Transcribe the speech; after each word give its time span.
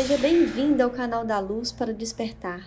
Seja 0.00 0.16
bem-vindo 0.16 0.82
ao 0.82 0.88
canal 0.88 1.26
da 1.26 1.38
Luz 1.38 1.70
para 1.70 1.92
Despertar. 1.92 2.62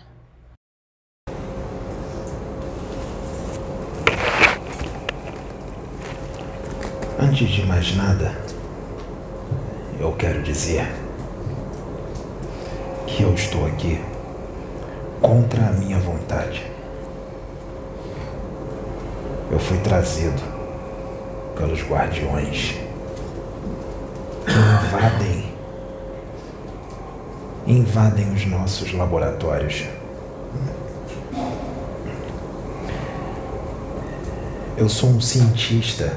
Antes 7.18 7.48
de 7.48 7.66
mais 7.66 7.96
nada, 7.96 8.30
eu 9.98 10.14
quero 10.14 10.44
dizer 10.44 10.86
que 13.04 13.24
eu 13.24 13.34
estou 13.34 13.66
aqui 13.66 14.00
contra 15.20 15.70
a 15.70 15.72
minha 15.72 15.98
vontade. 15.98 16.64
Eu 19.50 19.58
fui 19.58 19.78
trazido 19.78 20.40
pelos 21.56 21.82
guardiões 21.82 22.76
que 24.46 24.86
invadem 24.86 25.53
invadem 27.66 28.30
os 28.32 28.46
nossos 28.46 28.92
laboratórios. 28.92 29.84
Eu 34.76 34.88
sou 34.88 35.08
um 35.08 35.20
cientista 35.20 36.12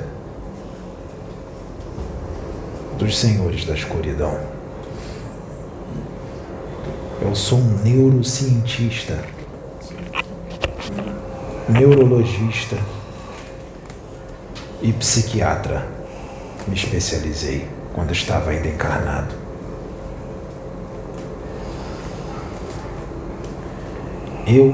dos 2.98 3.18
senhores 3.18 3.66
da 3.66 3.74
escuridão. 3.74 4.38
Eu 7.22 7.34
sou 7.36 7.60
um 7.60 7.84
neurocientista, 7.84 9.24
neurologista 11.70 12.78
e 14.82 14.92
psiquiatra. 14.94 15.88
Me 16.68 16.76
especializei 16.76 17.68
quando 17.94 18.12
estava 18.12 18.50
ainda 18.50 18.68
encarnado. 18.68 19.47
Eu 24.50 24.74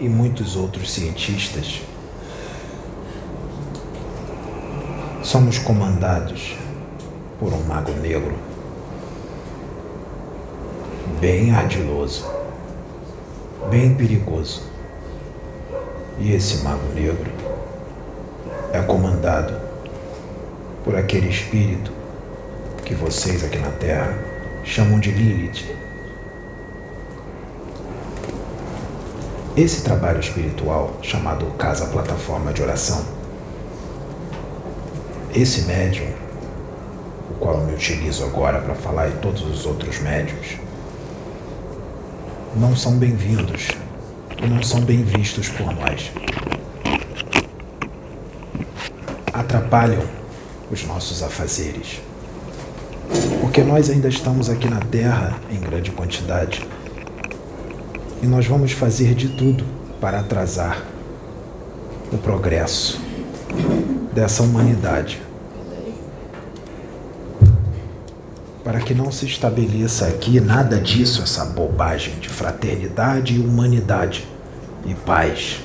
e 0.00 0.08
muitos 0.08 0.56
outros 0.56 0.90
cientistas 0.90 1.82
somos 5.22 5.58
comandados 5.58 6.56
por 7.38 7.52
um 7.52 7.62
mago 7.64 7.92
negro 7.92 8.34
bem 11.20 11.54
ardiloso, 11.54 12.24
bem 13.70 13.94
perigoso. 13.94 14.62
E 16.18 16.32
esse 16.32 16.62
mago 16.62 16.94
negro 16.94 17.30
é 18.72 18.80
comandado 18.80 19.54
por 20.82 20.96
aquele 20.96 21.28
espírito 21.28 21.92
que 22.86 22.94
vocês 22.94 23.44
aqui 23.44 23.58
na 23.58 23.70
Terra 23.72 24.16
chamam 24.64 24.98
de 24.98 25.10
Lilith. 25.10 25.84
Esse 29.56 29.82
trabalho 29.82 30.18
espiritual, 30.18 30.98
chamado 31.00 31.46
Casa 31.56 31.86
Plataforma 31.86 32.52
de 32.52 32.60
Oração, 32.60 33.04
esse 35.32 35.62
médium, 35.62 36.10
o 37.30 37.34
qual 37.34 37.60
eu 37.60 37.64
me 37.64 37.72
utilizo 37.72 38.24
agora 38.24 38.60
para 38.60 38.74
falar 38.74 39.10
e 39.10 39.12
todos 39.18 39.42
os 39.42 39.64
outros 39.64 40.00
médiums, 40.00 40.58
não 42.56 42.74
são 42.74 42.96
bem-vindos 42.96 43.68
e 44.42 44.46
não 44.48 44.60
são 44.60 44.80
bem 44.80 45.04
vistos 45.04 45.48
por 45.48 45.72
nós. 45.72 46.10
Atrapalham 49.32 50.02
os 50.68 50.84
nossos 50.84 51.22
afazeres. 51.22 52.00
Porque 53.40 53.62
nós 53.62 53.88
ainda 53.88 54.08
estamos 54.08 54.50
aqui 54.50 54.68
na 54.68 54.80
Terra 54.80 55.38
em 55.48 55.60
grande 55.60 55.92
quantidade 55.92 56.66
e 58.24 58.26
nós 58.26 58.46
vamos 58.46 58.72
fazer 58.72 59.14
de 59.14 59.28
tudo 59.28 59.62
para 60.00 60.20
atrasar 60.20 60.82
o 62.10 62.16
progresso 62.16 62.98
dessa 64.14 64.42
humanidade. 64.42 65.20
Para 68.64 68.80
que 68.80 68.94
não 68.94 69.12
se 69.12 69.26
estabeleça 69.26 70.06
aqui 70.06 70.40
nada 70.40 70.80
disso, 70.80 71.20
essa 71.22 71.44
bobagem 71.44 72.14
de 72.14 72.30
fraternidade 72.30 73.34
e 73.34 73.38
humanidade 73.38 74.26
e 74.86 74.94
paz. 74.94 75.60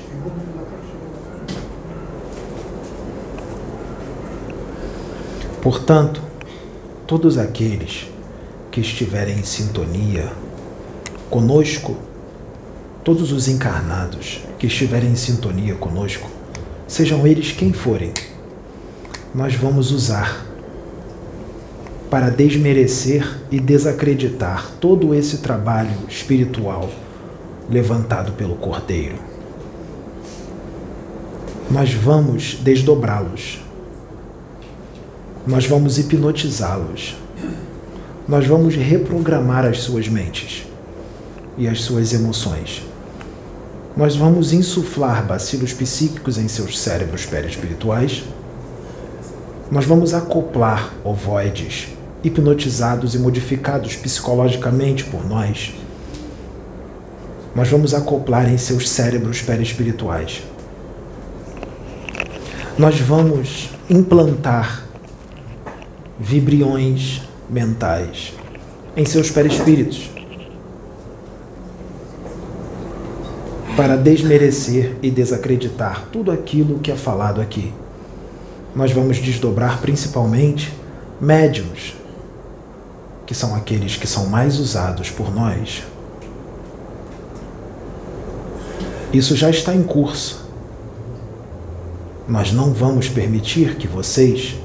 Portanto, 5.62 6.20
todos 7.06 7.38
aqueles 7.38 8.06
que 8.70 8.82
estiverem 8.82 9.38
em 9.38 9.44
sintonia 9.44 10.30
conosco, 11.30 12.09
todos 13.04 13.32
os 13.32 13.48
encarnados 13.48 14.40
que 14.58 14.66
estiverem 14.66 15.10
em 15.10 15.16
sintonia 15.16 15.74
conosco, 15.74 16.28
sejam 16.86 17.26
eles 17.26 17.52
quem 17.52 17.72
forem, 17.72 18.12
nós 19.34 19.54
vamos 19.54 19.90
usar 19.90 20.46
para 22.10 22.30
desmerecer 22.30 23.40
e 23.50 23.60
desacreditar 23.60 24.70
todo 24.80 25.14
esse 25.14 25.38
trabalho 25.38 25.96
espiritual 26.08 26.90
levantado 27.68 28.32
pelo 28.32 28.56
Cordeiro. 28.56 29.16
Nós 31.70 31.94
vamos 31.94 32.54
desdobrá-los 32.54 33.60
nós 35.46 35.66
vamos 35.66 35.98
hipnotizá-los. 35.98 37.16
Nós 38.28 38.46
vamos 38.46 38.76
reprogramar 38.76 39.64
as 39.64 39.80
suas 39.80 40.06
mentes 40.06 40.66
e 41.56 41.66
as 41.66 41.80
suas 41.80 42.12
emoções. 42.12 42.82
Nós 43.96 44.14
vamos 44.14 44.52
insuflar 44.52 45.26
bacilos 45.26 45.72
psíquicos 45.72 46.38
em 46.38 46.46
seus 46.46 46.78
cérebros 46.78 47.26
perispirituais. 47.26 48.22
Nós 49.70 49.84
vamos 49.84 50.14
acoplar 50.14 50.94
ovoides 51.04 51.88
hipnotizados 52.22 53.14
e 53.14 53.18
modificados 53.18 53.96
psicologicamente 53.96 55.04
por 55.04 55.26
nós. 55.26 55.74
Nós 57.54 57.68
vamos 57.68 57.92
acoplar 57.92 58.50
em 58.50 58.58
seus 58.58 58.88
cérebros 58.88 59.42
perispirituais. 59.42 60.42
Nós 62.78 63.00
vamos 63.00 63.70
implantar 63.88 64.84
vibriões 66.18 67.22
mentais 67.48 68.34
em 68.96 69.04
seus 69.04 69.30
perispíritos 69.30 70.10
para 73.80 73.96
desmerecer 73.96 74.96
e 75.02 75.10
desacreditar 75.10 76.08
tudo 76.12 76.30
aquilo 76.30 76.80
que 76.80 76.92
é 76.92 76.96
falado 76.96 77.40
aqui. 77.40 77.72
Nós 78.76 78.92
vamos 78.92 79.16
desdobrar 79.16 79.80
principalmente 79.80 80.70
médiums, 81.18 81.94
que 83.24 83.34
são 83.34 83.54
aqueles 83.54 83.96
que 83.96 84.06
são 84.06 84.26
mais 84.26 84.58
usados 84.58 85.08
por 85.08 85.34
nós. 85.34 85.82
Isso 89.14 89.34
já 89.34 89.48
está 89.48 89.74
em 89.74 89.82
curso. 89.82 90.46
Nós 92.28 92.52
não 92.52 92.74
vamos 92.74 93.08
permitir 93.08 93.76
que 93.76 93.88
vocês 93.88 94.58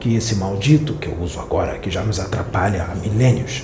que 0.00 0.16
esse 0.16 0.34
maldito 0.34 0.94
que 0.94 1.06
eu 1.06 1.16
uso 1.22 1.38
agora, 1.38 1.78
que 1.78 1.92
já 1.92 2.02
nos 2.02 2.18
atrapalha 2.18 2.88
há 2.90 2.94
milênios, 2.96 3.62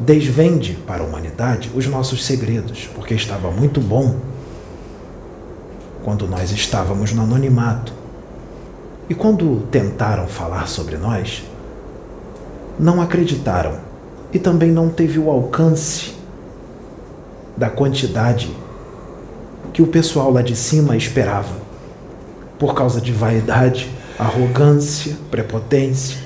desvende 0.00 0.74
para 0.86 1.02
a 1.02 1.06
humanidade 1.06 1.70
os 1.74 1.86
nossos 1.86 2.24
segredos, 2.24 2.88
porque 2.94 3.14
estava 3.14 3.50
muito 3.50 3.80
bom 3.80 4.16
quando 6.04 6.26
nós 6.26 6.50
estávamos 6.50 7.12
no 7.12 7.22
anonimato. 7.22 7.92
E 9.08 9.14
quando 9.14 9.66
tentaram 9.70 10.26
falar 10.26 10.68
sobre 10.68 10.96
nós, 10.96 11.44
não 12.78 13.00
acreditaram 13.00 13.78
e 14.32 14.38
também 14.38 14.70
não 14.70 14.88
teve 14.88 15.18
o 15.18 15.30
alcance 15.30 16.14
da 17.56 17.68
quantidade 17.68 18.50
que 19.72 19.82
o 19.82 19.86
pessoal 19.86 20.30
lá 20.30 20.42
de 20.42 20.56
cima 20.56 20.96
esperava, 20.96 21.54
por 22.58 22.74
causa 22.74 23.00
de 23.00 23.12
vaidade 23.12 23.90
arrogância, 24.18 25.16
prepotência, 25.30 26.18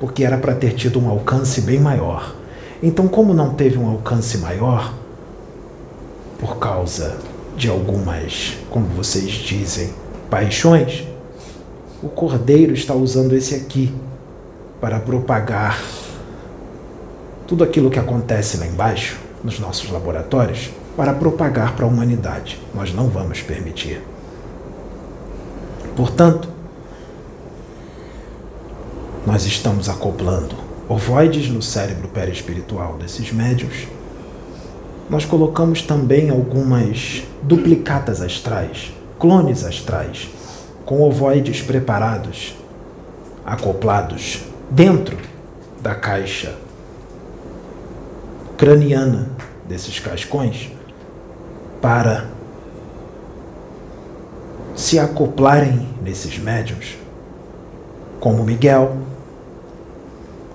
porque 0.00 0.24
era 0.24 0.38
para 0.38 0.54
ter 0.54 0.72
tido 0.74 1.00
um 1.00 1.08
alcance 1.08 1.60
bem 1.60 1.78
maior. 1.78 2.34
Então, 2.86 3.08
como 3.08 3.32
não 3.32 3.54
teve 3.54 3.78
um 3.78 3.88
alcance 3.88 4.36
maior, 4.36 4.92
por 6.38 6.58
causa 6.58 7.16
de 7.56 7.66
algumas, 7.66 8.58
como 8.68 8.84
vocês 8.88 9.30
dizem, 9.30 9.94
paixões, 10.28 11.02
o 12.02 12.10
cordeiro 12.10 12.74
está 12.74 12.92
usando 12.92 13.32
esse 13.32 13.54
aqui 13.54 13.94
para 14.82 15.00
propagar 15.00 15.82
tudo 17.46 17.64
aquilo 17.64 17.88
que 17.88 17.98
acontece 17.98 18.58
lá 18.58 18.66
embaixo, 18.66 19.18
nos 19.42 19.58
nossos 19.58 19.90
laboratórios, 19.90 20.70
para 20.94 21.14
propagar 21.14 21.74
para 21.74 21.86
a 21.86 21.88
humanidade. 21.88 22.60
Nós 22.74 22.92
não 22.92 23.08
vamos 23.08 23.40
permitir. 23.40 24.02
Portanto, 25.96 26.50
nós 29.26 29.46
estamos 29.46 29.88
acoplando 29.88 30.63
ovoides 30.88 31.48
no 31.48 31.62
cérebro 31.62 32.08
perispiritual 32.08 32.96
desses 32.98 33.32
médios, 33.32 33.86
nós 35.08 35.24
colocamos 35.24 35.82
também 35.82 36.30
algumas 36.30 37.22
duplicatas 37.42 38.20
astrais, 38.20 38.92
clones 39.18 39.64
astrais, 39.64 40.28
com 40.84 41.02
ovoides 41.02 41.62
preparados, 41.62 42.54
acoplados 43.44 44.42
dentro 44.70 45.16
da 45.80 45.94
caixa 45.94 46.54
craniana 48.56 49.28
desses 49.68 49.98
cascões 49.98 50.70
para 51.80 52.28
se 54.74 54.98
acoplarem 54.98 55.88
nesses 56.02 56.38
médiums, 56.38 56.96
como 58.18 58.42
Miguel, 58.42 58.96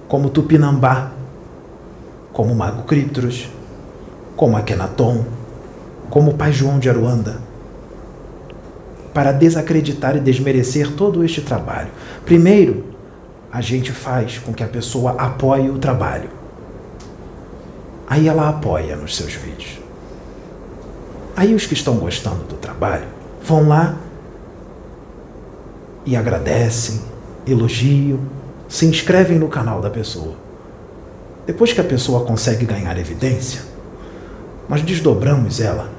como 0.09 0.31
Tupinambá, 0.31 1.11
como 2.33 2.55
Mago 2.55 2.83
Criptros, 2.83 3.47
como 4.35 4.57
Akenaton, 4.57 5.23
como 6.09 6.31
o 6.31 6.33
Pai 6.33 6.51
João 6.51 6.79
de 6.79 6.89
Aruanda, 6.89 7.37
para 9.13 9.31
desacreditar 9.31 10.17
e 10.17 10.19
desmerecer 10.19 10.93
todo 10.95 11.23
este 11.23 11.41
trabalho. 11.41 11.89
Primeiro, 12.25 12.85
a 13.51 13.61
gente 13.61 13.91
faz 13.91 14.39
com 14.39 14.51
que 14.51 14.63
a 14.63 14.67
pessoa 14.67 15.11
apoie 15.11 15.69
o 15.69 15.77
trabalho. 15.77 16.29
Aí 18.07 18.27
ela 18.27 18.49
apoia 18.49 18.95
nos 18.95 19.15
seus 19.15 19.33
vídeos. 19.33 19.79
Aí 21.35 21.53
os 21.53 21.67
que 21.67 21.75
estão 21.75 21.95
gostando 21.97 22.43
do 22.45 22.55
trabalho 22.55 23.07
vão 23.43 23.67
lá 23.67 23.95
e 26.03 26.15
agradecem, 26.15 26.99
elogiam, 27.45 28.38
se 28.69 28.85
inscrevem 28.85 29.37
no 29.39 29.49
canal 29.49 29.81
da 29.81 29.89
pessoa. 29.89 30.35
Depois 31.47 31.73
que 31.73 31.81
a 31.81 31.83
pessoa 31.83 32.23
consegue 32.23 32.63
ganhar 32.65 32.95
evidência, 32.99 33.61
nós 34.69 34.83
desdobramos 34.83 35.59
ela 35.59 35.89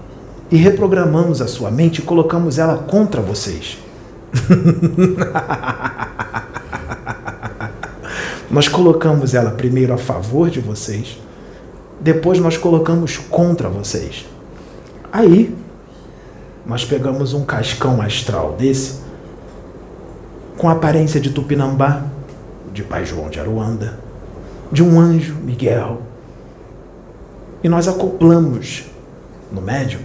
e 0.51 0.57
reprogramamos 0.57 1.43
a 1.43 1.49
sua 1.49 1.73
mente 1.73 1.99
e 1.99 2.03
colocamos 2.03 2.59
ela 2.59 2.79
contra 2.79 3.21
vocês. 3.21 3.79
nós 8.49 8.69
colocamos 8.69 9.35
ela 9.35 9.51
primeiro 9.51 9.93
a 9.93 9.99
favor 9.99 10.49
de 10.49 10.61
vocês, 10.61 11.19
depois 12.01 12.39
nós 12.39 12.57
colocamos 12.57 13.19
contra 13.19 13.69
vocês. 13.69 14.25
Aí, 15.13 15.53
nós 16.65 16.85
pegamos 16.85 17.35
um 17.35 17.45
cascão 17.45 18.01
astral 18.01 18.55
desse, 18.57 19.01
com 20.57 20.69
aparência 20.69 21.21
de 21.21 21.31
Tupinambá, 21.31 22.05
de 22.73 22.83
Pai 22.83 23.05
João 23.05 23.29
de 23.29 23.41
Aruanda, 23.41 23.99
de 24.71 24.83
um 24.83 25.01
anjo, 25.01 25.35
Miguel, 25.35 26.03
e 27.63 27.69
nós 27.69 27.89
acoplamos 27.89 28.85
no 29.53 29.61
médium, 29.61 30.01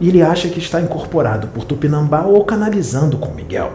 e 0.00 0.08
ele 0.08 0.22
acha 0.22 0.48
que 0.48 0.58
está 0.58 0.80
incorporado 0.80 1.48
por 1.48 1.64
Tupinambá 1.64 2.22
ou 2.22 2.44
canalizando 2.44 3.18
com 3.18 3.34
Miguel. 3.34 3.72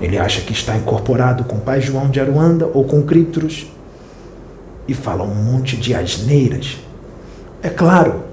Ele 0.00 0.18
acha 0.18 0.42
que 0.42 0.52
está 0.52 0.76
incorporado 0.76 1.44
com 1.44 1.58
Pai 1.58 1.80
João 1.80 2.10
de 2.10 2.20
Aruanda 2.20 2.66
ou 2.66 2.84
com 2.84 3.02
Criptros 3.02 3.66
e 4.86 4.92
fala 4.92 5.24
um 5.24 5.34
monte 5.34 5.76
de 5.76 5.94
asneiras. 5.94 6.78
É 7.62 7.70
claro 7.70 8.24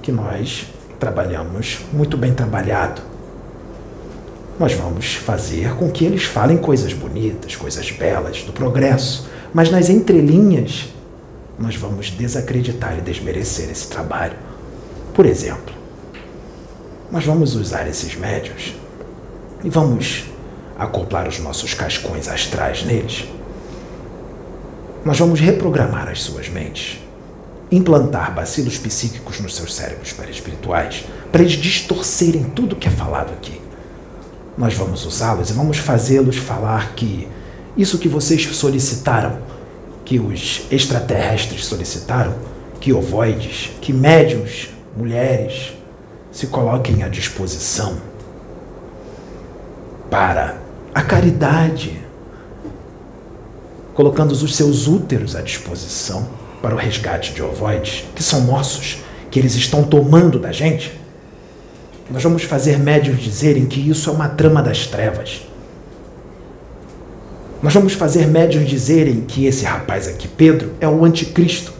que 0.00 0.12
nós 0.12 0.66
trabalhamos 1.00 1.80
muito 1.92 2.16
bem 2.16 2.32
trabalhado. 2.32 3.02
Nós 4.58 4.72
vamos 4.72 5.14
fazer 5.14 5.74
com 5.76 5.90
que 5.90 6.04
eles 6.04 6.24
falem 6.24 6.56
coisas 6.56 6.92
bonitas, 6.92 7.54
coisas 7.56 7.90
belas, 7.90 8.42
do 8.42 8.52
progresso, 8.52 9.28
mas 9.52 9.70
nas 9.70 9.88
entrelinhas 9.88 10.88
nós 11.58 11.76
vamos 11.76 12.10
desacreditar 12.10 12.98
e 12.98 13.00
desmerecer 13.00 13.70
esse 13.70 13.88
trabalho. 13.88 14.36
Por 15.14 15.26
exemplo, 15.26 15.74
nós 17.10 17.24
vamos 17.24 17.54
usar 17.54 17.86
esses 17.86 18.14
médios 18.16 18.74
e 19.62 19.68
vamos 19.70 20.24
acoplar 20.78 21.28
os 21.28 21.38
nossos 21.38 21.74
cascões 21.74 22.28
astrais 22.28 22.84
neles 22.84 23.26
nós 25.06 25.20
vamos 25.20 25.38
reprogramar 25.38 26.08
as 26.08 26.20
suas 26.20 26.48
mentes, 26.48 26.98
implantar 27.70 28.34
bacilos 28.34 28.76
psíquicos 28.76 29.38
nos 29.38 29.54
seus 29.54 29.72
cérebros 29.72 30.12
perispirituais, 30.12 31.04
para 31.30 31.42
eles 31.42 31.52
distorcerem 31.52 32.42
tudo 32.42 32.74
que 32.74 32.88
é 32.88 32.90
falado 32.90 33.32
aqui. 33.32 33.60
Nós 34.56 34.74
vamos 34.74 35.04
usá-los 35.04 35.50
e 35.50 35.52
vamos 35.52 35.78
fazê-los 35.78 36.36
falar 36.36 36.94
que 36.94 37.28
isso 37.76 37.98
que 37.98 38.08
vocês 38.08 38.42
solicitaram, 38.56 39.38
que 40.04 40.18
os 40.18 40.66
extraterrestres 40.70 41.66
solicitaram, 41.66 42.34
que 42.80 42.92
ovoides, 42.92 43.72
que 43.80 43.92
médiums, 43.92 44.70
mulheres, 44.96 45.74
se 46.32 46.46
coloquem 46.46 47.02
à 47.02 47.08
disposição 47.08 47.98
para 50.10 50.56
a 50.94 51.02
caridade, 51.02 52.00
colocando 53.94 54.32
os 54.32 54.56
seus 54.56 54.86
úteros 54.86 55.36
à 55.36 55.42
disposição 55.42 56.28
para 56.62 56.74
o 56.74 56.78
resgate 56.78 57.34
de 57.34 57.42
ovoides, 57.42 58.04
que 58.14 58.22
são 58.22 58.42
nossos, 58.42 59.02
que 59.30 59.38
eles 59.38 59.54
estão 59.54 59.84
tomando 59.84 60.38
da 60.38 60.52
gente, 60.52 60.98
nós 62.10 62.22
vamos 62.22 62.44
fazer 62.44 62.78
médios 62.78 63.20
dizerem 63.20 63.66
que 63.66 63.88
isso 63.88 64.08
é 64.08 64.12
uma 64.12 64.28
trama 64.28 64.62
das 64.62 64.86
trevas. 64.86 65.42
Nós 67.62 67.74
vamos 67.74 67.94
fazer 67.94 68.26
médios 68.26 68.68
dizerem 68.68 69.22
que 69.22 69.46
esse 69.46 69.64
rapaz 69.64 70.06
aqui, 70.06 70.28
Pedro, 70.28 70.72
é 70.80 70.86
o 70.86 71.04
anticristo. 71.04 71.72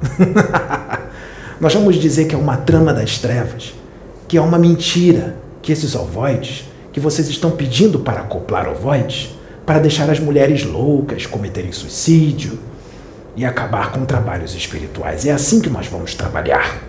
nós 1.60 1.74
vamos 1.74 1.96
dizer 1.96 2.26
que 2.26 2.34
é 2.34 2.38
uma 2.38 2.56
trama 2.56 2.94
das 2.94 3.18
trevas, 3.18 3.74
que 4.26 4.36
é 4.36 4.40
uma 4.40 4.58
mentira, 4.58 5.36
que 5.60 5.72
esses 5.72 5.94
ovoides 5.94 6.64
que 6.92 7.00
vocês 7.00 7.28
estão 7.28 7.50
pedindo 7.50 7.98
para 7.98 8.20
acoplar 8.20 8.68
ovoides 8.68 9.36
para 9.66 9.80
deixar 9.80 10.08
as 10.08 10.18
mulheres 10.18 10.64
loucas 10.64 11.26
cometerem 11.26 11.72
suicídio 11.72 12.58
e 13.36 13.44
acabar 13.44 13.92
com 13.92 14.06
trabalhos 14.06 14.54
espirituais. 14.54 15.26
É 15.26 15.30
assim 15.30 15.60
que 15.60 15.68
nós 15.68 15.86
vamos 15.86 16.14
trabalhar. 16.14 16.87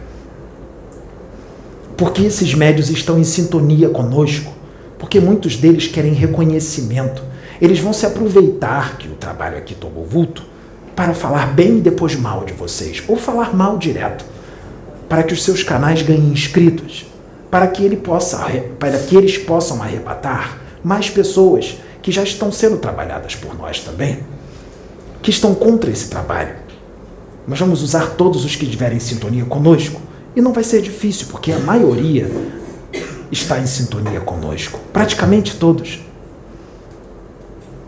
Porque 1.99 2.23
esses 2.23 2.53
médios 2.53 2.89
estão 2.89 3.19
em 3.19 3.25
sintonia 3.25 3.89
conosco, 3.89 4.53
porque 4.97 5.19
muitos 5.19 5.57
deles 5.57 5.85
querem 5.85 6.13
reconhecimento. 6.13 7.21
Eles 7.61 7.81
vão 7.81 7.91
se 7.91 8.05
aproveitar 8.05 8.97
que 8.97 9.09
o 9.09 9.15
trabalho 9.15 9.57
aqui 9.57 9.75
tomou 9.75 10.05
vulto 10.05 10.45
para 10.95 11.13
falar 11.13 11.53
bem 11.53 11.79
e 11.79 11.81
depois 11.81 12.15
mal 12.15 12.45
de 12.45 12.53
vocês, 12.53 13.03
ou 13.05 13.17
falar 13.17 13.53
mal 13.53 13.77
direto, 13.77 14.23
para 15.09 15.23
que 15.23 15.33
os 15.33 15.43
seus 15.43 15.61
canais 15.61 16.01
ganhem 16.01 16.31
inscritos, 16.31 17.05
para 17.51 17.67
que, 17.67 17.83
ele 17.83 17.97
possa, 17.97 18.47
para 18.79 18.97
que 18.97 19.17
eles 19.17 19.37
possam 19.37 19.83
arrebatar 19.83 20.57
mais 20.81 21.09
pessoas 21.09 21.79
que 22.01 22.13
já 22.13 22.23
estão 22.23 22.49
sendo 22.49 22.77
trabalhadas 22.77 23.35
por 23.35 23.57
nós 23.57 23.81
também, 23.81 24.19
que 25.21 25.31
estão 25.31 25.53
contra 25.53 25.91
esse 25.91 26.09
trabalho. 26.09 26.55
Nós 27.45 27.59
vamos 27.59 27.83
usar 27.83 28.11
todos 28.11 28.45
os 28.45 28.55
que 28.55 28.63
estiverem 28.63 28.95
em 28.95 29.01
sintonia 29.01 29.43
conosco 29.43 30.07
e 30.39 30.41
não 30.41 30.53
vai 30.53 30.63
ser 30.63 30.81
difícil, 30.81 31.27
porque 31.29 31.51
a 31.51 31.59
maioria 31.59 32.31
está 33.29 33.59
em 33.59 33.67
sintonia 33.67 34.21
conosco, 34.21 34.79
praticamente 34.93 35.57
todos. 35.57 35.99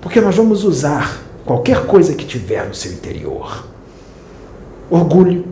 Porque 0.02 0.20
nós 0.20 0.36
vamos 0.36 0.66
usar 0.66 1.22
qualquer 1.46 1.86
coisa 1.86 2.14
que 2.14 2.26
tiver 2.26 2.68
no 2.68 2.76
seu 2.76 2.92
interior: 2.92 3.66
orgulho, 4.90 5.46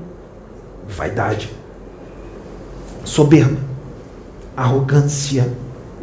vaidade, 0.89 1.49
soberba, 3.05 3.57
arrogância, 4.57 5.49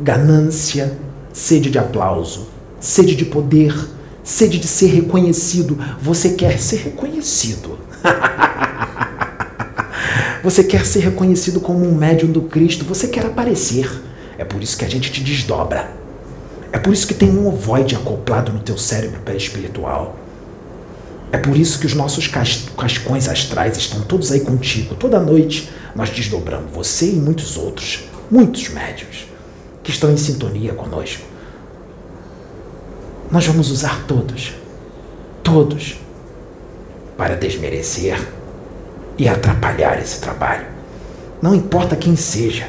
ganância, 0.00 0.96
sede 1.30 1.68
de 1.68 1.78
aplauso, 1.78 2.48
sede 2.80 3.14
de 3.14 3.26
poder, 3.26 3.76
sede 4.24 4.58
de 4.58 4.66
ser 4.66 4.86
reconhecido. 4.86 5.78
Você 6.00 6.30
quer 6.30 6.58
ser 6.58 6.76
reconhecido. 6.76 7.78
Você 10.46 10.62
quer 10.62 10.86
ser 10.86 11.00
reconhecido 11.00 11.58
como 11.58 11.84
um 11.84 11.92
médium 11.92 12.30
do 12.30 12.42
Cristo. 12.42 12.84
Você 12.84 13.08
quer 13.08 13.26
aparecer. 13.26 13.90
É 14.38 14.44
por 14.44 14.62
isso 14.62 14.78
que 14.78 14.84
a 14.84 14.88
gente 14.88 15.10
te 15.10 15.20
desdobra. 15.20 15.90
É 16.70 16.78
por 16.78 16.92
isso 16.92 17.04
que 17.04 17.14
tem 17.14 17.28
um 17.28 17.48
ovoide 17.48 17.96
acoplado 17.96 18.52
no 18.52 18.60
teu 18.60 18.78
cérebro 18.78 19.18
perispiritual. 19.22 20.14
É 21.32 21.36
por 21.36 21.56
isso 21.56 21.80
que 21.80 21.86
os 21.86 21.94
nossos 21.94 22.28
cascões 22.28 23.28
astrais 23.28 23.76
estão 23.76 24.02
todos 24.02 24.30
aí 24.30 24.38
contigo. 24.38 24.94
Toda 24.94 25.18
noite 25.18 25.68
nós 25.96 26.10
desdobramos 26.10 26.70
você 26.72 27.10
e 27.10 27.16
muitos 27.16 27.56
outros, 27.56 28.04
muitos 28.30 28.68
médios 28.68 29.26
que 29.82 29.90
estão 29.90 30.12
em 30.12 30.16
sintonia 30.16 30.74
conosco. 30.74 31.24
Nós 33.32 33.44
vamos 33.44 33.68
usar 33.72 34.04
todos, 34.06 34.54
todos, 35.42 35.96
para 37.16 37.34
desmerecer 37.34 38.35
e 39.18 39.28
atrapalhar 39.28 39.98
esse 40.00 40.20
trabalho. 40.20 40.66
Não 41.40 41.54
importa 41.54 41.96
quem 41.96 42.16
seja, 42.16 42.68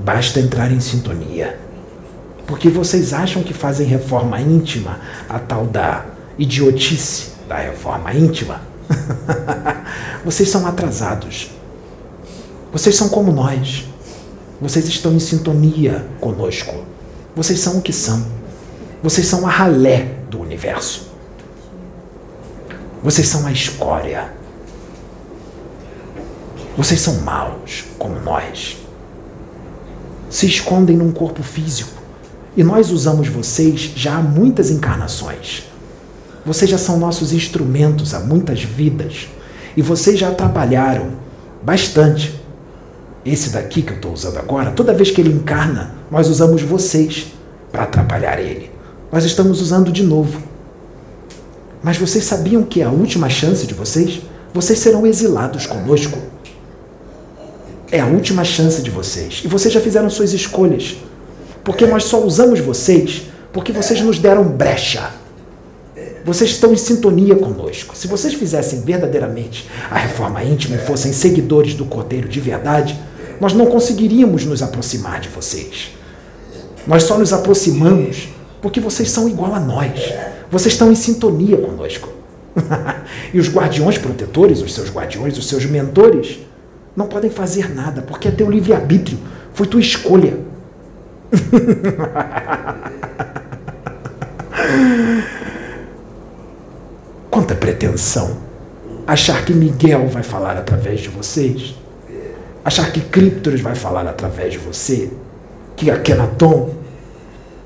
basta 0.00 0.40
entrar 0.40 0.70
em 0.70 0.80
sintonia. 0.80 1.58
Porque 2.46 2.68
vocês 2.68 3.12
acham 3.12 3.42
que 3.42 3.54
fazem 3.54 3.86
reforma 3.86 4.40
íntima, 4.40 4.98
a 5.28 5.38
tal 5.38 5.66
da 5.66 6.04
idiotice 6.36 7.30
da 7.48 7.56
reforma 7.56 8.12
íntima? 8.12 8.60
vocês 10.24 10.48
são 10.48 10.66
atrasados. 10.66 11.50
Vocês 12.72 12.96
são 12.96 13.08
como 13.08 13.32
nós. 13.32 13.86
Vocês 14.60 14.86
estão 14.88 15.12
em 15.12 15.20
sintonia 15.20 16.06
conosco. 16.20 16.84
Vocês 17.34 17.60
são 17.60 17.78
o 17.78 17.82
que 17.82 17.92
são. 17.92 18.26
Vocês 19.02 19.26
são 19.26 19.46
a 19.46 19.50
ralé 19.50 20.16
do 20.28 20.40
universo. 20.40 21.08
Vocês 23.02 23.28
são 23.28 23.46
a 23.46 23.52
escória. 23.52 24.39
Vocês 26.76 27.00
são 27.00 27.20
maus, 27.20 27.84
como 27.98 28.20
nós. 28.20 28.78
Se 30.28 30.46
escondem 30.46 30.96
num 30.96 31.12
corpo 31.12 31.42
físico. 31.42 32.00
E 32.56 32.64
nós 32.64 32.90
usamos 32.90 33.28
vocês 33.28 33.92
já 33.94 34.16
há 34.16 34.22
muitas 34.22 34.70
encarnações. 34.70 35.64
Vocês 36.44 36.70
já 36.70 36.78
são 36.78 36.98
nossos 36.98 37.32
instrumentos 37.32 38.14
há 38.14 38.20
muitas 38.20 38.62
vidas. 38.62 39.28
E 39.76 39.82
vocês 39.82 40.18
já 40.18 40.30
trabalharam 40.32 41.10
bastante. 41.62 42.40
Esse 43.24 43.50
daqui 43.50 43.82
que 43.82 43.92
eu 43.92 43.96
estou 43.96 44.12
usando 44.12 44.38
agora, 44.38 44.70
toda 44.70 44.94
vez 44.94 45.10
que 45.10 45.20
ele 45.20 45.32
encarna, 45.32 45.94
nós 46.10 46.28
usamos 46.28 46.62
vocês 46.62 47.26
para 47.70 47.82
atrapalhar 47.82 48.40
ele. 48.40 48.70
Nós 49.12 49.24
estamos 49.24 49.60
usando 49.60 49.92
de 49.92 50.02
novo. 50.02 50.40
Mas 51.82 51.96
vocês 51.96 52.24
sabiam 52.24 52.62
que 52.62 52.82
a 52.82 52.90
última 52.90 53.28
chance 53.28 53.66
de 53.66 53.74
vocês? 53.74 54.22
Vocês 54.54 54.78
serão 54.78 55.06
exilados 55.06 55.66
conosco. 55.66 56.18
É 57.92 58.00
a 58.00 58.06
última 58.06 58.44
chance 58.44 58.82
de 58.82 58.90
vocês. 58.90 59.42
E 59.44 59.48
vocês 59.48 59.72
já 59.74 59.80
fizeram 59.80 60.08
suas 60.08 60.32
escolhas. 60.32 60.96
Porque 61.64 61.86
nós 61.86 62.04
só 62.04 62.22
usamos 62.22 62.60
vocês 62.60 63.22
porque 63.52 63.72
vocês 63.72 64.00
nos 64.00 64.18
deram 64.18 64.44
brecha. 64.44 65.10
Vocês 66.24 66.50
estão 66.50 66.72
em 66.72 66.76
sintonia 66.76 67.34
conosco. 67.34 67.96
Se 67.96 68.06
vocês 68.06 68.34
fizessem 68.34 68.82
verdadeiramente 68.82 69.68
a 69.90 69.98
reforma 69.98 70.44
íntima 70.44 70.76
e 70.76 70.86
fossem 70.86 71.12
seguidores 71.12 71.74
do 71.74 71.84
Cordeiro 71.84 72.28
de 72.28 72.40
verdade, 72.40 72.98
nós 73.40 73.52
não 73.52 73.66
conseguiríamos 73.66 74.44
nos 74.44 74.62
aproximar 74.62 75.20
de 75.20 75.28
vocês. 75.28 75.90
Nós 76.86 77.02
só 77.04 77.18
nos 77.18 77.32
aproximamos 77.32 78.28
porque 78.60 78.80
vocês 78.80 79.10
são 79.10 79.28
igual 79.28 79.54
a 79.54 79.60
nós. 79.60 80.12
Vocês 80.50 80.74
estão 80.74 80.92
em 80.92 80.94
sintonia 80.94 81.56
conosco. 81.56 82.12
e 83.32 83.38
os 83.38 83.48
guardiões 83.48 83.96
protetores, 83.96 84.60
os 84.60 84.74
seus 84.74 84.90
guardiões, 84.90 85.38
os 85.38 85.48
seus 85.48 85.64
mentores, 85.64 86.38
não 86.96 87.06
podem 87.06 87.30
fazer 87.30 87.74
nada, 87.74 88.02
porque 88.02 88.28
é 88.28 88.30
teu 88.30 88.50
livre-arbítrio, 88.50 89.18
foi 89.54 89.66
tua 89.66 89.80
escolha. 89.80 90.38
Quanta 97.30 97.54
pretensão! 97.54 98.36
Achar 99.06 99.44
que 99.44 99.54
Miguel 99.54 100.08
vai 100.08 100.22
falar 100.22 100.56
através 100.56 101.00
de 101.00 101.08
vocês? 101.08 101.74
Achar 102.64 102.92
que 102.92 103.00
Críptoros 103.00 103.60
vai 103.60 103.74
falar 103.74 104.06
através 104.06 104.52
de 104.52 104.58
você? 104.58 105.10
Que 105.76 105.90
Akenaton? 105.90 106.74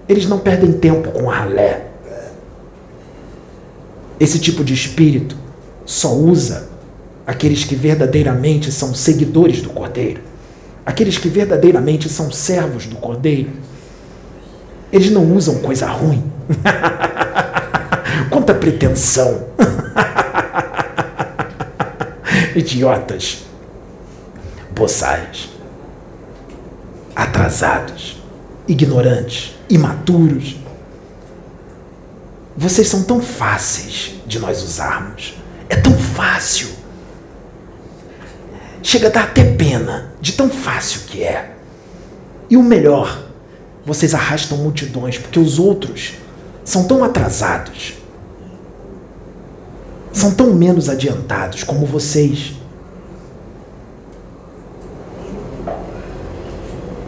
Eles 0.08 0.26
não 0.26 0.38
perdem 0.38 0.72
tempo 0.72 1.10
com 1.10 1.26
ralé. 1.26 1.86
Esse 4.20 4.38
tipo 4.38 4.62
de 4.62 4.72
espírito 4.72 5.36
só 5.84 6.14
usa 6.14 6.68
aqueles 7.26 7.64
que 7.64 7.74
verdadeiramente 7.74 8.70
são 8.70 8.94
seguidores 8.94 9.62
do 9.62 9.70
Cordeiro, 9.70 10.20
aqueles 10.84 11.18
que 11.18 11.28
verdadeiramente 11.28 12.08
são 12.08 12.30
servos 12.30 12.86
do 12.86 12.96
Cordeiro. 12.96 13.50
Eles 14.92 15.10
não 15.10 15.34
usam 15.34 15.58
coisa 15.58 15.86
ruim. 15.86 16.22
Quanta 18.30 18.54
pretensão! 18.54 19.48
Idiotas, 22.54 23.44
boçais, 24.70 25.48
atrasados, 27.16 28.22
ignorantes, 28.68 29.56
imaturos. 29.68 30.56
Vocês 32.56 32.86
são 32.86 33.02
tão 33.02 33.20
fáceis 33.20 34.14
de 34.26 34.38
nós 34.38 34.62
usarmos. 34.62 35.34
É 35.68 35.76
tão 35.76 35.92
fácil. 35.92 36.68
Chega 38.84 39.08
a 39.08 39.10
dar 39.10 39.24
até 39.24 39.42
pena 39.42 40.12
de 40.20 40.34
tão 40.34 40.50
fácil 40.50 41.00
que 41.06 41.22
é. 41.22 41.54
E 42.50 42.56
o 42.56 42.62
melhor, 42.62 43.26
vocês 43.84 44.14
arrastam 44.14 44.58
multidões, 44.58 45.16
porque 45.16 45.40
os 45.40 45.58
outros 45.58 46.12
são 46.62 46.84
tão 46.84 47.02
atrasados, 47.02 47.94
são 50.12 50.34
tão 50.34 50.52
menos 50.52 50.90
adiantados 50.90 51.64
como 51.64 51.86
vocês. 51.86 52.52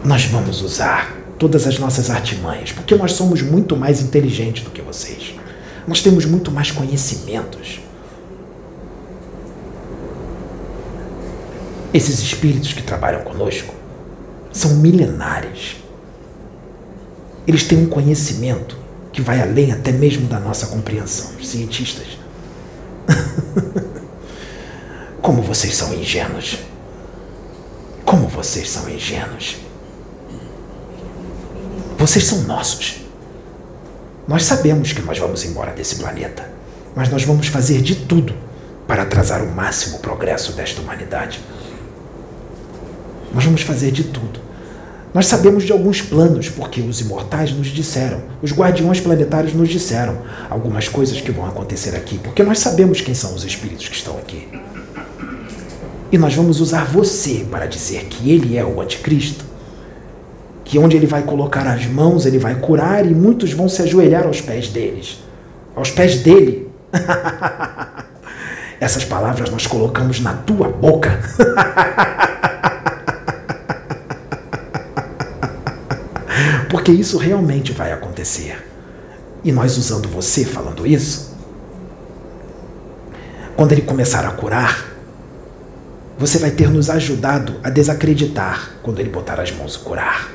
Nós 0.03 0.25
vamos 0.25 0.63
usar 0.63 1.15
todas 1.37 1.67
as 1.67 1.77
nossas 1.77 2.09
artimanhas, 2.09 2.71
porque 2.71 2.95
nós 2.95 3.11
somos 3.11 3.43
muito 3.43 3.77
mais 3.77 4.01
inteligentes 4.01 4.63
do 4.63 4.71
que 4.71 4.81
vocês. 4.81 5.35
Nós 5.87 6.01
temos 6.01 6.25
muito 6.25 6.51
mais 6.51 6.71
conhecimentos. 6.71 7.86
Esses 11.97 12.19
espíritos 12.19 12.73
que 12.73 12.83
trabalham 12.83 13.23
conosco 13.23 13.73
são 14.51 14.75
milenares. 14.75 15.77
Eles 17.47 17.63
têm 17.63 17.79
um 17.79 17.89
conhecimento 17.89 18.77
que 19.11 19.19
vai 19.19 19.41
além 19.41 19.71
até 19.71 19.91
mesmo 19.91 20.27
da 20.27 20.39
nossa 20.39 20.67
compreensão, 20.67 21.31
os 21.39 21.47
cientistas. 21.47 22.05
Como 25.23 25.41
vocês 25.41 25.75
são 25.75 25.91
ingênuos. 25.91 26.59
Como 28.05 28.27
vocês 28.27 28.69
são 28.69 28.87
ingênuos. 28.87 29.57
Vocês 31.97 32.25
são 32.25 32.43
nossos. 32.43 33.01
Nós 34.27 34.43
sabemos 34.43 34.93
que 34.93 35.01
nós 35.01 35.17
vamos 35.17 35.43
embora 35.43 35.71
desse 35.71 35.95
planeta, 35.95 36.47
mas 36.95 37.09
nós 37.09 37.23
vamos 37.23 37.47
fazer 37.47 37.81
de 37.81 37.95
tudo 37.95 38.35
para 38.87 39.01
atrasar 39.01 39.41
o 39.41 39.51
máximo 39.51 39.97
progresso 39.97 40.51
desta 40.51 40.79
humanidade. 40.79 41.41
Nós 43.37 43.45
vamos 43.45 43.61
fazer 43.61 43.91
de 43.91 44.03
tudo. 44.05 44.39
Nós 45.13 45.27
sabemos 45.27 45.63
de 45.63 45.71
alguns 45.71 46.01
planos, 46.01 46.49
porque 46.49 46.81
os 46.81 47.01
imortais 47.01 47.51
nos 47.51 47.67
disseram, 47.67 48.19
os 48.41 48.51
guardiões 48.51 48.99
planetários 48.99 49.53
nos 49.53 49.69
disseram 49.69 50.17
algumas 50.49 50.87
coisas 50.87 51.21
que 51.21 51.29
vão 51.31 51.45
acontecer 51.45 51.95
aqui, 51.95 52.17
porque 52.17 52.41
nós 52.41 52.57
sabemos 52.57 52.99
quem 52.99 53.13
são 53.13 53.35
os 53.35 53.43
espíritos 53.43 53.87
que 53.89 53.95
estão 53.95 54.17
aqui. 54.17 54.47
E 56.11 56.17
nós 56.17 56.33
vamos 56.33 56.59
usar 56.59 56.85
você 56.85 57.45
para 57.51 57.67
dizer 57.67 58.05
que 58.05 58.31
ele 58.31 58.57
é 58.57 58.65
o 58.65 58.81
anticristo, 58.81 59.45
que 60.65 60.79
onde 60.79 60.97
ele 60.97 61.05
vai 61.05 61.21
colocar 61.21 61.67
as 61.67 61.85
mãos, 61.85 62.25
ele 62.25 62.39
vai 62.39 62.55
curar 62.55 63.05
e 63.05 63.13
muitos 63.13 63.53
vão 63.53 63.69
se 63.69 63.83
ajoelhar 63.83 64.25
aos 64.25 64.41
pés 64.41 64.67
deles. 64.67 65.19
Aos 65.75 65.91
pés 65.91 66.21
dele. 66.23 66.67
Essas 68.81 69.05
palavras 69.05 69.51
nós 69.51 69.67
colocamos 69.67 70.19
na 70.19 70.33
tua 70.33 70.69
boca. 70.69 71.19
Porque 76.69 76.91
isso 76.91 77.17
realmente 77.17 77.71
vai 77.71 77.91
acontecer. 77.91 78.65
E 79.43 79.51
nós 79.51 79.77
usando 79.77 80.09
você 80.09 80.43
falando 80.43 80.85
isso, 80.85 81.35
quando 83.55 83.71
ele 83.71 83.81
começar 83.81 84.25
a 84.25 84.31
curar, 84.31 84.85
você 86.17 86.37
vai 86.37 86.51
ter 86.51 86.69
nos 86.69 86.89
ajudado 86.89 87.59
a 87.63 87.69
desacreditar 87.69 88.73
quando 88.81 88.99
ele 88.99 89.09
botar 89.09 89.39
as 89.39 89.51
mãos 89.51 89.75
e 89.75 89.79
curar. 89.79 90.31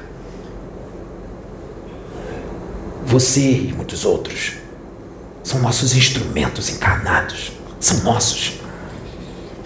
Você 3.04 3.40
e 3.40 3.72
muitos 3.72 4.04
outros 4.04 4.54
são 5.42 5.60
nossos 5.60 5.94
instrumentos 5.94 6.70
encarnados, 6.70 7.52
são 7.78 7.98
nossos. 8.04 8.60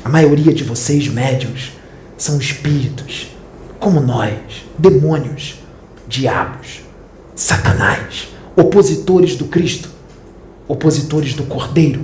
A 0.05 0.09
maioria 0.09 0.53
de 0.53 0.65
vocês, 0.65 1.07
médios, 1.07 1.73
são 2.17 2.39
espíritos, 2.39 3.37
como 3.79 4.01
nós, 4.01 4.65
demônios 4.79 5.66
diabos, 6.09 6.83
Satanás, 7.35 8.29
opositores 8.57 9.37
do 9.37 9.47
Cristo, 9.47 9.89
opositores 10.67 11.35
do 11.35 11.45
Cordeiro. 11.45 12.01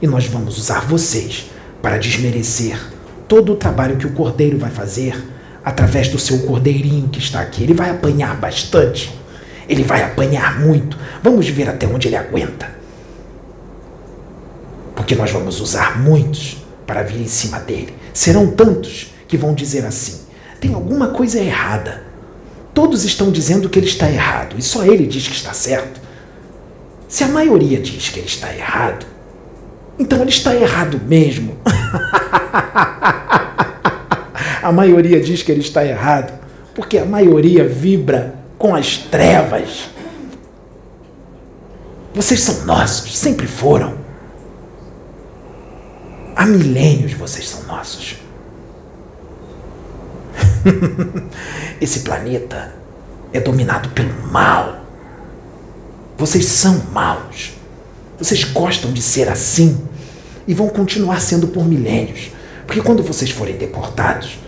E 0.00 0.06
nós 0.06 0.26
vamos 0.26 0.58
usar 0.58 0.80
vocês 0.80 1.50
para 1.80 1.98
desmerecer 1.98 2.78
todo 3.28 3.52
o 3.52 3.56
trabalho 3.56 3.96
que 3.96 4.06
o 4.06 4.12
Cordeiro 4.12 4.58
vai 4.58 4.70
fazer 4.70 5.22
através 5.64 6.08
do 6.08 6.18
seu 6.18 6.40
Cordeirinho 6.40 7.08
que 7.08 7.18
está 7.18 7.40
aqui. 7.40 7.62
Ele 7.62 7.74
vai 7.74 7.90
apanhar 7.90 8.36
bastante. 8.36 9.16
Ele 9.68 9.84
vai 9.84 10.02
apanhar 10.02 10.60
muito. 10.60 10.98
Vamos 11.22 11.48
ver 11.48 11.68
até 11.68 11.86
onde 11.86 12.08
ele 12.08 12.16
aguenta. 12.16 12.70
Porque 14.96 15.14
nós 15.14 15.30
vamos 15.30 15.60
usar 15.60 16.00
muitos 16.00 16.58
para 16.86 17.02
vir 17.02 17.20
em 17.20 17.28
cima 17.28 17.58
dele. 17.60 17.94
Serão 18.12 18.48
tantos 18.50 19.12
que 19.28 19.36
vão 19.36 19.54
dizer 19.54 19.84
assim: 19.86 20.20
tem 20.60 20.74
alguma 20.74 21.08
coisa 21.08 21.38
errada 21.38 22.11
Todos 22.74 23.04
estão 23.04 23.30
dizendo 23.30 23.68
que 23.68 23.78
ele 23.78 23.86
está 23.86 24.10
errado 24.10 24.56
e 24.58 24.62
só 24.62 24.84
ele 24.84 25.06
diz 25.06 25.28
que 25.28 25.34
está 25.34 25.52
certo. 25.52 26.00
Se 27.08 27.22
a 27.22 27.28
maioria 27.28 27.78
diz 27.78 28.08
que 28.08 28.18
ele 28.18 28.26
está 28.26 28.52
errado, 28.54 29.06
então 29.98 30.20
ele 30.20 30.30
está 30.30 30.54
errado 30.54 31.00
mesmo. 31.06 31.58
a 34.62 34.72
maioria 34.72 35.20
diz 35.20 35.42
que 35.42 35.52
ele 35.52 35.60
está 35.60 35.84
errado 35.84 36.40
porque 36.74 36.96
a 36.96 37.04
maioria 37.04 37.68
vibra 37.68 38.34
com 38.58 38.74
as 38.74 38.96
trevas. 38.96 39.90
Vocês 42.14 42.40
são 42.40 42.64
nossos, 42.64 43.16
sempre 43.16 43.46
foram. 43.46 43.98
Há 46.34 46.46
milênios 46.46 47.12
vocês 47.12 47.48
são 47.48 47.62
nossos. 47.64 48.21
Esse 51.80 52.00
planeta 52.00 52.74
é 53.32 53.40
dominado 53.40 53.88
pelo 53.90 54.12
mal. 54.30 54.84
Vocês 56.16 56.46
são 56.46 56.82
maus. 56.92 57.54
Vocês 58.18 58.44
gostam 58.44 58.92
de 58.92 59.02
ser 59.02 59.28
assim 59.28 59.80
e 60.46 60.54
vão 60.54 60.68
continuar 60.68 61.20
sendo 61.20 61.48
por 61.48 61.66
milênios. 61.66 62.30
Porque 62.66 62.80
quando 62.80 63.02
vocês 63.02 63.30
forem 63.30 63.56
deportados 63.56 64.38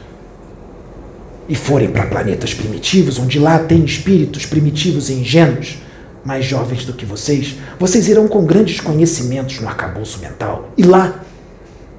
e 1.49 1.55
forem 1.55 1.91
para 1.91 2.07
planetas 2.07 2.55
primitivos, 2.55 3.19
onde 3.19 3.39
lá 3.39 3.59
tem 3.59 3.85
espíritos 3.85 4.47
primitivos 4.47 5.11
e 5.11 5.15
ingênuos, 5.15 5.79
mais 6.25 6.45
jovens 6.45 6.87
do 6.87 6.95
que 6.95 7.05
vocês, 7.05 7.57
vocês 7.79 8.09
irão 8.09 8.27
com 8.27 8.47
grandes 8.47 8.81
conhecimentos 8.81 9.61
no 9.61 9.69
arcabouço 9.69 10.21
mental. 10.21 10.73
E 10.77 10.83
lá 10.83 11.23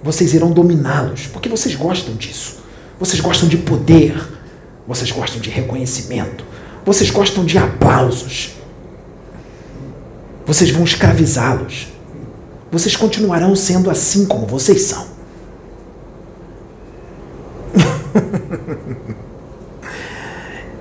vocês 0.01 0.33
irão 0.33 0.51
dominá-los, 0.51 1.27
porque 1.27 1.49
vocês 1.49 1.75
gostam 1.75 2.15
disso. 2.15 2.64
Vocês 2.99 3.19
gostam 3.19 3.49
de 3.49 3.57
poder, 3.57 4.15
vocês 4.87 5.11
gostam 5.11 5.41
de 5.41 5.49
reconhecimento, 5.49 6.45
vocês 6.85 7.09
gostam 7.09 7.43
de 7.43 7.57
aplausos. 7.57 8.53
Vocês 10.45 10.69
vão 10.69 10.83
escravizá-los. 10.83 11.87
Vocês 12.71 12.95
continuarão 12.95 13.55
sendo 13.55 13.89
assim 13.89 14.25
como 14.25 14.45
vocês 14.45 14.83
são. 14.83 15.07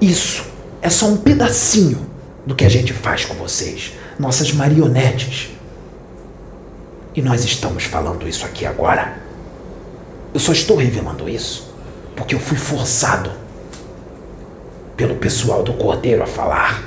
Isso 0.00 0.44
é 0.83 0.90
só 0.90 1.06
um 1.06 1.16
pedacinho 1.16 2.06
do 2.47 2.54
que 2.54 2.64
a 2.64 2.68
gente 2.68 2.92
faz 2.92 3.25
com 3.25 3.35
vocês, 3.35 3.94
nossas 4.18 4.52
marionetes. 4.52 5.49
E 7.14 7.23
nós 7.23 7.42
estamos 7.44 7.85
falando 7.85 8.28
isso 8.28 8.44
aqui 8.44 8.66
agora. 8.66 9.18
Eu 10.35 10.40
só 10.40 10.52
estou 10.52 10.76
revelando 10.76 11.28
isso 11.28 11.74
porque 12.16 12.35
eu 12.35 12.40
fui 12.40 12.56
forçado 12.56 13.30
pelo 14.97 15.16
pessoal 15.16 15.62
do 15.62 15.73
Cordeiro 15.75 16.23
a 16.23 16.26
falar. 16.26 16.83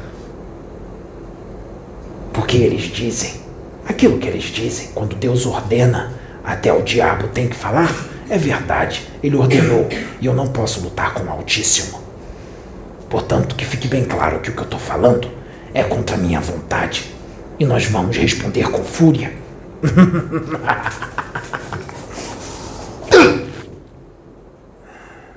Porque 2.34 2.58
eles 2.58 2.84
dizem 2.84 3.42
aquilo 3.88 4.18
que 4.20 4.28
eles 4.28 4.44
dizem 4.44 4.90
quando 4.94 5.16
Deus 5.16 5.46
ordena, 5.46 6.14
até 6.44 6.72
o 6.72 6.82
diabo 6.82 7.28
tem 7.30 7.48
que 7.48 7.56
falar. 7.56 7.90
É 8.30 8.38
verdade, 8.38 9.08
ele 9.24 9.38
ordenou 9.38 9.88
e 10.20 10.26
eu 10.26 10.34
não 10.34 10.48
posso 10.48 10.82
lutar 10.82 11.14
com 11.14 11.24
o 11.24 11.30
Altíssimo. 11.30 12.02
Portanto, 13.10 13.56
que 13.56 13.66
fique 13.66 13.88
bem 13.88 14.04
claro 14.04 14.40
que 14.40 14.50
o 14.50 14.54
que 14.54 14.60
eu 14.60 14.66
estou 14.66 14.80
falando 14.80 15.32
é 15.74 15.84
contra 15.84 16.16
a 16.16 16.20
minha 16.20 16.42
vontade 16.42 17.14
e 17.60 17.66
nós 17.66 17.86
vamos 17.86 18.18
responder 18.18 18.70
com 18.70 18.84
fúria. 18.84 19.34